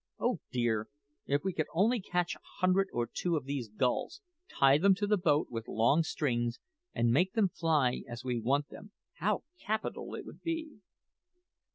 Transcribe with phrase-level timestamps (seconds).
[0.17, 0.87] Oh dear,
[1.27, 5.05] if we could only catch a hundred or two of these gulls, tie them to
[5.05, 6.57] the boat with long strings,
[6.91, 10.79] and make them fly as we want them, how capital it would be!"